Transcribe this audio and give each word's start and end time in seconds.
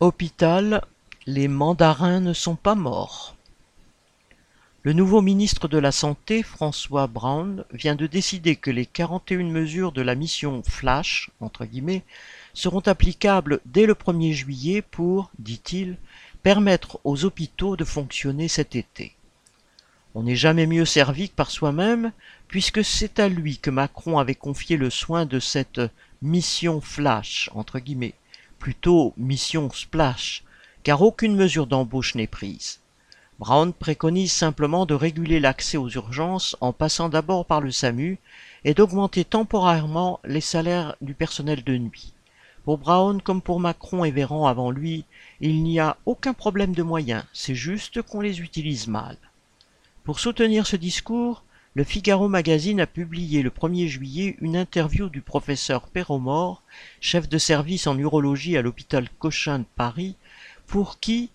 Hôpital, 0.00 0.84
les 1.26 1.48
mandarins 1.48 2.20
ne 2.20 2.32
sont 2.32 2.54
pas 2.54 2.76
morts. 2.76 3.34
Le 4.84 4.92
nouveau 4.92 5.22
ministre 5.22 5.66
de 5.66 5.76
la 5.76 5.90
Santé, 5.90 6.44
François 6.44 7.08
Braun, 7.08 7.64
vient 7.72 7.96
de 7.96 8.06
décider 8.06 8.54
que 8.54 8.70
les 8.70 8.86
41 8.86 9.50
mesures 9.50 9.90
de 9.90 10.00
la 10.00 10.14
mission 10.14 10.62
Flash, 10.62 11.32
entre 11.40 11.64
guillemets, 11.64 12.04
seront 12.54 12.82
applicables 12.86 13.58
dès 13.66 13.86
le 13.86 13.94
1er 13.94 14.34
juillet 14.34 14.82
pour, 14.82 15.32
dit-il, 15.40 15.96
permettre 16.44 17.00
aux 17.02 17.24
hôpitaux 17.24 17.74
de 17.74 17.84
fonctionner 17.84 18.46
cet 18.46 18.76
été. 18.76 19.16
On 20.14 20.22
n'est 20.22 20.36
jamais 20.36 20.68
mieux 20.68 20.84
servi 20.84 21.28
que 21.28 21.34
par 21.34 21.50
soi-même, 21.50 22.12
puisque 22.46 22.84
c'est 22.84 23.18
à 23.18 23.28
lui 23.28 23.58
que 23.58 23.70
Macron 23.70 24.20
avait 24.20 24.36
confié 24.36 24.76
le 24.76 24.90
soin 24.90 25.26
de 25.26 25.40
cette 25.40 25.80
mission 26.22 26.80
flash, 26.80 27.50
entre 27.52 27.80
guillemets, 27.80 28.14
plutôt 28.58 29.14
mission 29.16 29.70
splash, 29.70 30.44
car 30.82 31.02
aucune 31.02 31.34
mesure 31.34 31.66
d'embauche 31.66 32.14
n'est 32.14 32.26
prise. 32.26 32.80
Brown 33.38 33.72
préconise 33.72 34.32
simplement 34.32 34.84
de 34.84 34.94
réguler 34.94 35.38
l'accès 35.38 35.76
aux 35.76 35.88
urgences 35.88 36.56
en 36.60 36.72
passant 36.72 37.08
d'abord 37.08 37.46
par 37.46 37.60
le 37.60 37.70
SAMU 37.70 38.18
et 38.64 38.74
d'augmenter 38.74 39.24
temporairement 39.24 40.18
les 40.24 40.40
salaires 40.40 40.96
du 41.00 41.14
personnel 41.14 41.62
de 41.62 41.76
nuit. 41.76 42.12
Pour 42.64 42.78
Brown, 42.78 43.22
comme 43.22 43.40
pour 43.40 43.60
Macron 43.60 44.04
et 44.04 44.10
Véran 44.10 44.46
avant 44.46 44.70
lui, 44.70 45.04
il 45.40 45.62
n'y 45.62 45.78
a 45.78 45.96
aucun 46.04 46.34
problème 46.34 46.74
de 46.74 46.82
moyens, 46.82 47.24
c'est 47.32 47.54
juste 47.54 48.02
qu'on 48.02 48.20
les 48.20 48.40
utilise 48.40 48.88
mal. 48.88 49.16
Pour 50.02 50.18
soutenir 50.18 50.66
ce 50.66 50.76
discours, 50.76 51.44
le 51.78 51.84
Figaro 51.84 52.26
Magazine 52.26 52.80
a 52.80 52.88
publié 52.88 53.40
le 53.40 53.50
1er 53.50 53.86
juillet 53.86 54.36
une 54.40 54.56
interview 54.56 55.08
du 55.08 55.20
professeur 55.20 55.86
Perromort, 55.86 56.64
chef 57.00 57.28
de 57.28 57.38
service 57.38 57.86
en 57.86 57.96
urologie 57.96 58.56
à 58.56 58.62
l'hôpital 58.62 59.08
Cochin 59.20 59.60
de 59.60 59.64
Paris, 59.76 60.16
pour 60.66 60.98
qui, 60.98 61.30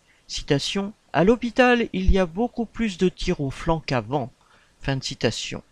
à 1.14 1.24
l'hôpital 1.24 1.88
il 1.94 2.12
y 2.12 2.20
a 2.20 2.26
beaucoup 2.26 2.66
plus 2.66 2.98
de 2.98 3.08
tirs 3.08 3.40
au 3.40 3.52
flanc 3.52 3.82
qu'avant. 3.86 4.34
Fin 4.82 4.98
de 4.98 5.04
citation. 5.06 5.64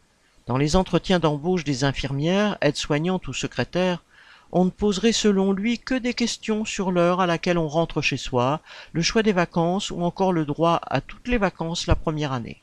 Dans 0.47 0.55
les 0.55 0.78
entretiens 0.78 1.19
d'embauche 1.19 1.66
des 1.66 1.83
infirmières, 1.83 2.58
aides-soignantes 2.61 3.28
ou 3.28 3.33
secrétaires, 3.33 4.06
on 4.53 4.63
ne 4.63 4.69
poserait 4.69 5.11
selon 5.11 5.52
lui 5.52 5.80
que 5.80 5.95
des 5.95 6.13
questions 6.13 6.63
sur 6.63 6.94
l'heure 6.94 7.19
à 7.19 7.28
laquelle 7.28 7.58
on 7.58 7.67
rentre 7.67 8.02
chez 8.02 8.16
soi, 8.16 8.61
le 8.94 9.02
choix 9.02 9.22
des 9.22 9.33
vacances 9.33 9.91
ou 9.91 10.02
encore 10.02 10.31
le 10.31 10.45
droit 10.45 10.80
à 10.88 11.02
toutes 11.02 11.28
les 11.28 11.38
vacances 11.38 11.88
la 11.88 11.95
première 11.97 12.31
année. 12.31 12.61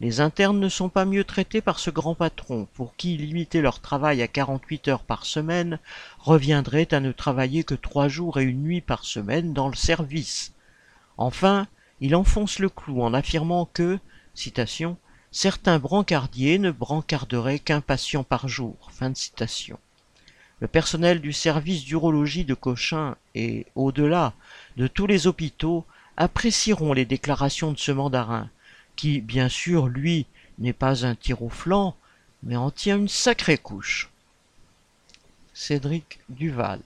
Les 0.00 0.20
internes 0.20 0.60
ne 0.60 0.68
sont 0.68 0.88
pas 0.88 1.04
mieux 1.04 1.24
traités 1.24 1.60
par 1.60 1.80
ce 1.80 1.90
grand 1.90 2.14
patron, 2.14 2.68
pour 2.74 2.94
qui 2.94 3.16
limiter 3.16 3.60
leur 3.60 3.80
travail 3.80 4.22
à 4.22 4.28
48 4.28 4.88
heures 4.88 5.02
par 5.02 5.26
semaine 5.26 5.80
reviendrait 6.20 6.94
à 6.94 7.00
ne 7.00 7.10
travailler 7.10 7.64
que 7.64 7.74
trois 7.74 8.06
jours 8.06 8.38
et 8.38 8.44
une 8.44 8.62
nuit 8.62 8.80
par 8.80 9.04
semaine 9.04 9.52
dans 9.52 9.68
le 9.68 9.74
service. 9.74 10.52
Enfin, 11.16 11.66
il 12.00 12.14
enfonce 12.14 12.60
le 12.60 12.68
clou 12.68 13.02
en 13.02 13.12
affirmant 13.12 13.64
que, 13.66 13.98
citation, 14.34 14.96
certains 15.32 15.80
brancardiers 15.80 16.60
ne 16.60 16.70
brancarderaient 16.70 17.58
qu'un 17.58 17.80
patient 17.80 18.22
par 18.22 18.46
jour. 18.46 18.90
Fin 18.92 19.10
de 19.10 19.16
citation. 19.16 19.80
Le 20.60 20.68
personnel 20.68 21.20
du 21.20 21.32
service 21.32 21.84
d'urologie 21.84 22.44
de 22.44 22.54
Cochin 22.54 23.16
et, 23.34 23.66
au-delà, 23.74 24.32
de 24.76 24.86
tous 24.86 25.08
les 25.08 25.26
hôpitaux 25.26 25.84
apprécieront 26.16 26.92
les 26.92 27.04
déclarations 27.04 27.72
de 27.72 27.78
ce 27.78 27.90
mandarin, 27.90 28.48
qui, 28.98 29.20
bien 29.20 29.48
sûr, 29.48 29.86
lui, 29.86 30.26
n'est 30.58 30.72
pas 30.74 31.06
un 31.06 31.14
tir 31.14 31.40
au 31.42 31.48
flanc, 31.48 31.96
mais 32.42 32.56
en 32.56 32.70
tient 32.72 32.98
une 32.98 33.08
sacrée 33.08 33.56
couche. 33.56 34.10
Cédric 35.54 36.18
Duval 36.28 36.82